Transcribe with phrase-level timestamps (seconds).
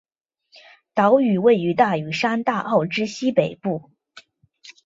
[0.95, 3.91] 岛屿位于大屿山大澳之西北部。